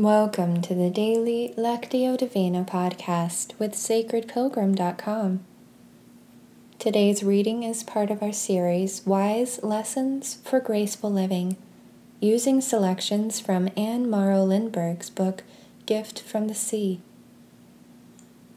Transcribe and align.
Welcome 0.00 0.62
to 0.62 0.74
the 0.74 0.88
daily 0.88 1.52
Lectio 1.58 2.16
Divina 2.16 2.64
podcast 2.64 3.52
with 3.58 3.72
sacredpilgrim.com. 3.72 5.40
Today's 6.78 7.22
reading 7.22 7.64
is 7.64 7.82
part 7.82 8.10
of 8.10 8.22
our 8.22 8.32
series 8.32 9.04
Wise 9.04 9.62
Lessons 9.62 10.38
for 10.42 10.58
Graceful 10.58 11.12
Living, 11.12 11.58
using 12.18 12.62
selections 12.62 13.40
from 13.40 13.68
Anne 13.76 14.08
Morrow 14.08 14.42
Lindbergh's 14.42 15.10
book 15.10 15.42
Gift 15.84 16.22
from 16.22 16.48
the 16.48 16.54
Sea. 16.54 17.02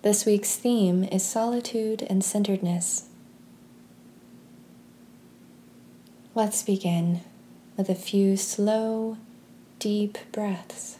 This 0.02 0.26
week's 0.26 0.56
theme 0.56 1.04
is 1.04 1.24
solitude 1.24 2.04
and 2.04 2.24
centeredness. 2.24 3.10
Let's 6.36 6.64
begin 6.64 7.20
with 7.76 7.90
a 7.90 7.96
few 7.96 8.38
slow, 8.38 9.18
deep 9.80 10.18
breaths 10.32 11.00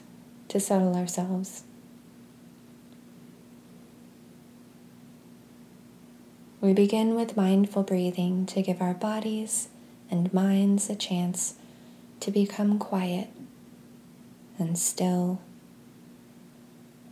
to 0.54 0.60
settle 0.60 0.96
ourselves. 0.96 1.64
We 6.62 6.74
begin 6.74 7.16
with 7.16 7.36
mindful 7.36 7.82
breathing 7.82 8.46
to 8.46 8.62
give 8.62 8.80
our 8.80 8.94
bodies 8.94 9.70
and 10.12 10.32
minds 10.32 10.92
a 10.92 10.96
chance 10.96 11.56
to 12.20 12.30
become 12.30 12.78
quiet 12.78 13.30
and 14.60 14.78
still. 14.78 15.42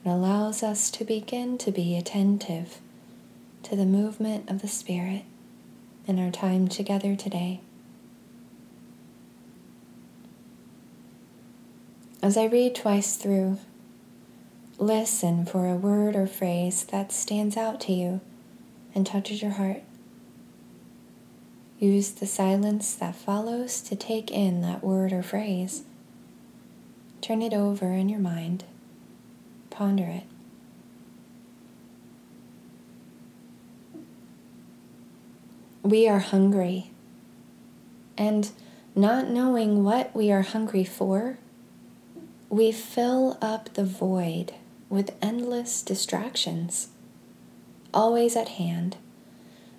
It 0.06 0.10
allows 0.10 0.62
us 0.62 0.92
to 0.92 1.04
begin 1.04 1.58
to 1.58 1.72
be 1.72 1.98
attentive 1.98 2.78
to 3.64 3.76
the 3.76 3.88
movement 3.88 4.52
of 4.52 4.62
the 4.62 4.68
Spirit 4.68 5.24
in 6.06 6.20
our 6.20 6.30
time 6.30 6.68
together 6.68 7.16
today. 7.16 7.62
As 12.24 12.38
I 12.38 12.46
read 12.46 12.76
twice 12.76 13.16
through, 13.16 13.58
listen 14.78 15.44
for 15.44 15.68
a 15.68 15.76
word 15.76 16.16
or 16.16 16.28
phrase 16.28 16.84
that 16.92 17.12
stands 17.12 17.58
out 17.58 17.80
to 17.82 17.94
you 17.94 18.22
and 18.94 19.08
touches 19.08 19.42
your 19.42 19.54
heart. 19.54 19.82
Use 21.80 22.12
the 22.12 22.28
silence 22.28 22.94
that 22.94 23.16
follows 23.16 23.82
to 23.82 23.96
take 23.96 24.30
in 24.30 24.62
that 24.62 24.84
word 24.84 25.12
or 25.12 25.24
phrase. 25.24 25.82
Turn 27.22 27.42
it 27.42 27.54
over 27.54 27.92
in 27.92 28.08
your 28.08 28.20
mind. 28.20 28.66
Ponder 29.72 30.04
it. 30.04 30.24
We 35.82 36.08
are 36.08 36.20
hungry, 36.20 36.92
and 38.16 38.52
not 38.94 39.28
knowing 39.28 39.84
what 39.84 40.16
we 40.16 40.32
are 40.32 40.44
hungry 40.44 40.84
for 40.84 41.40
we 42.52 42.70
fill 42.70 43.38
up 43.42 43.74
the 43.76 43.84
void 43.86 44.54
with 44.90 45.16
endless 45.22 45.82
distractions, 45.82 46.90
always 47.94 48.36
at 48.36 48.50
hand, 48.50 48.98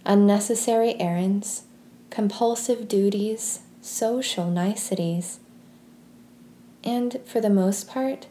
unnecessary 0.07 0.99
errands, 0.99 1.65
compulsive 2.09 2.89
duties, 2.89 3.61
social 3.83 4.51
niceties, 4.51 5.39
and 6.83 7.21
for 7.27 7.43
the 7.43 7.51
most 7.51 7.87
part, 7.87 8.27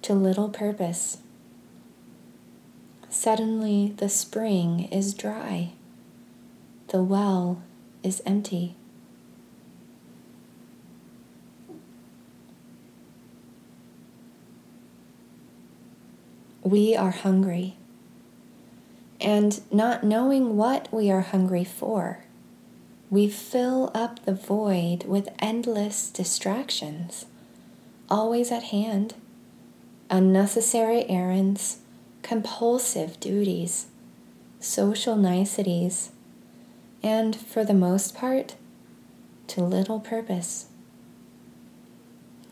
to 0.00 0.14
little 0.14 0.48
purpose. 0.48 1.18
Suddenly, 3.10 3.92
the 3.98 4.08
spring 4.08 4.88
is 4.90 5.12
dry, 5.12 5.72
the 6.88 7.02
well 7.02 7.60
is 8.02 8.22
empty. 8.24 8.76
We 16.68 16.94
are 16.94 17.10
hungry. 17.10 17.76
And 19.20 19.60
not 19.72 20.04
knowing 20.04 20.56
what 20.56 20.92
we 20.92 21.10
are 21.10 21.22
hungry 21.22 21.64
for, 21.64 22.24
we 23.10 23.28
fill 23.28 23.90
up 23.94 24.24
the 24.24 24.34
void 24.34 25.04
with 25.04 25.30
endless 25.38 26.10
distractions, 26.10 27.24
always 28.10 28.52
at 28.52 28.64
hand, 28.64 29.14
unnecessary 30.10 31.08
errands, 31.08 31.78
compulsive 32.22 33.18
duties, 33.18 33.86
social 34.60 35.16
niceties, 35.16 36.10
and 37.02 37.34
for 37.34 37.64
the 37.64 37.74
most 37.74 38.14
part, 38.14 38.56
to 39.46 39.62
little 39.62 40.00
purpose. 40.00 40.66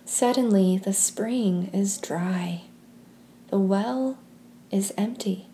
Suddenly, 0.07 0.79
the 0.79 0.95
spring 0.95 1.69
is 1.75 1.99
dry. 1.99 2.63
The 3.49 3.59
well 3.59 4.19
is 4.73 4.93
empty. 4.99 5.47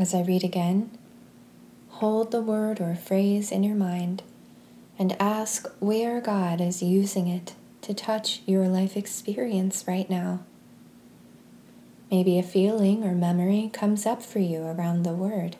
As 0.00 0.14
I 0.14 0.22
read 0.22 0.42
again, 0.42 0.90
hold 1.90 2.30
the 2.30 2.40
word 2.40 2.80
or 2.80 2.94
phrase 2.94 3.52
in 3.52 3.62
your 3.62 3.76
mind 3.76 4.22
and 4.98 5.14
ask 5.20 5.70
where 5.78 6.22
God 6.22 6.58
is 6.58 6.82
using 6.82 7.28
it 7.28 7.52
to 7.82 7.92
touch 7.92 8.40
your 8.46 8.66
life 8.66 8.96
experience 8.96 9.84
right 9.86 10.08
now. 10.08 10.40
Maybe 12.10 12.38
a 12.38 12.42
feeling 12.42 13.04
or 13.04 13.12
memory 13.12 13.68
comes 13.74 14.06
up 14.06 14.22
for 14.22 14.38
you 14.38 14.62
around 14.62 15.02
the 15.02 15.12
word. 15.12 15.56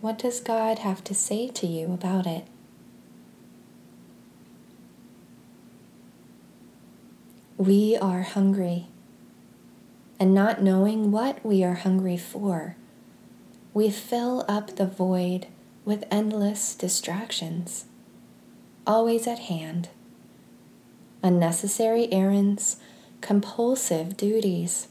What 0.00 0.16
does 0.16 0.38
God 0.38 0.78
have 0.78 1.02
to 1.02 1.12
say 1.12 1.48
to 1.48 1.66
you 1.66 1.92
about 1.92 2.28
it? 2.28 2.44
We 7.56 7.96
are 7.96 8.22
hungry, 8.22 8.86
and 10.20 10.32
not 10.32 10.62
knowing 10.62 11.10
what 11.10 11.44
we 11.44 11.64
are 11.64 11.74
hungry 11.74 12.16
for 12.16 12.76
we 13.74 13.90
fill 13.90 14.44
up 14.46 14.76
the 14.76 14.86
void 14.86 15.48
with 15.84 16.04
endless 16.08 16.76
distractions, 16.76 17.86
always 18.86 19.26
at 19.26 19.40
hand. 19.40 19.88
Unnecessary 21.24 22.10
errands, 22.12 22.76
compulsive 23.20 24.16
duties, 24.16 24.86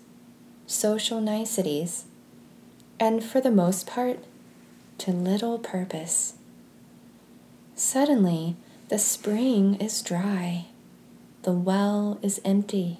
social 0.68 1.22
niceties, 1.22 2.04
and 3.00 3.24
for 3.24 3.40
the 3.40 3.52
most 3.52 3.88
part, 3.88 4.20
to 4.98 5.12
little 5.12 5.58
purpose. 5.58 6.34
Suddenly, 7.76 8.58
the 8.90 9.00
spring 9.00 9.76
is 9.76 10.02
dry, 10.02 10.66
the 11.44 11.54
well 11.54 12.20
is 12.22 12.42
empty. 12.44 13.00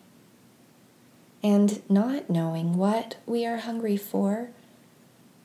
and 1.43 1.81
not 1.89 2.29
knowing 2.29 2.77
what 2.77 3.17
we 3.25 3.45
are 3.45 3.57
hungry 3.57 3.97
for, 3.97 4.49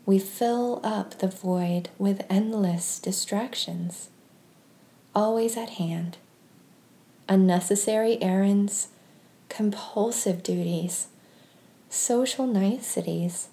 we 0.04 0.18
fill 0.18 0.80
up 0.84 1.18
the 1.18 1.28
void 1.28 1.88
with 1.98 2.24
endless 2.28 2.98
distractions, 2.98 4.08
always 5.14 5.56
at 5.56 5.70
hand, 5.70 6.18
unnecessary 7.28 8.22
errands, 8.22 8.88
compulsive 9.48 10.42
duties, 10.42 11.08
social 11.88 12.46
niceties, 12.46 13.48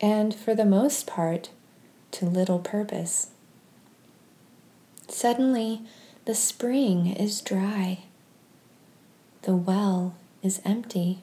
and 0.00 0.34
for 0.34 0.54
the 0.54 0.64
most 0.64 1.06
part, 1.06 1.50
to 2.10 2.26
little 2.26 2.58
purpose. 2.58 3.28
Suddenly, 5.08 5.82
the 6.24 6.34
spring 6.34 7.06
is 7.06 7.40
dry. 7.40 8.00
The 9.42 9.54
well 9.54 10.14
is 10.42 10.60
empty. 10.64 11.22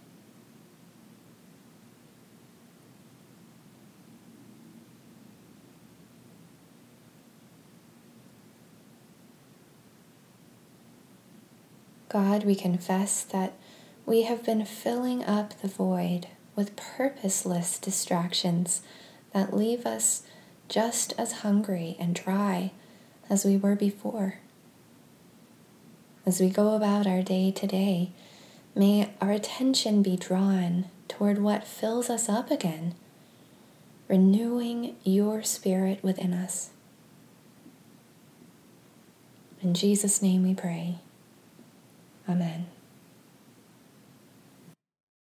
God, 12.11 12.43
we 12.43 12.55
confess 12.55 13.23
that 13.23 13.53
we 14.05 14.23
have 14.23 14.43
been 14.43 14.65
filling 14.65 15.23
up 15.23 15.57
the 15.61 15.69
void 15.69 16.27
with 16.57 16.75
purposeless 16.75 17.79
distractions 17.79 18.81
that 19.31 19.55
leave 19.55 19.85
us 19.85 20.23
just 20.67 21.13
as 21.17 21.39
hungry 21.39 21.95
and 22.01 22.13
dry 22.13 22.73
as 23.29 23.45
we 23.45 23.55
were 23.55 23.77
before. 23.77 24.39
As 26.25 26.41
we 26.41 26.49
go 26.49 26.75
about 26.75 27.07
our 27.07 27.21
day 27.21 27.49
to 27.49 27.65
day, 27.65 28.11
may 28.75 29.13
our 29.21 29.31
attention 29.31 30.03
be 30.03 30.17
drawn 30.17 30.89
toward 31.07 31.37
what 31.37 31.65
fills 31.65 32.09
us 32.09 32.27
up 32.27 32.51
again, 32.51 32.93
renewing 34.09 34.97
your 35.05 35.43
spirit 35.43 36.03
within 36.03 36.33
us. 36.33 36.71
In 39.61 39.73
Jesus' 39.73 40.21
name 40.21 40.43
we 40.43 40.53
pray. 40.53 40.97
Amen. 42.29 42.70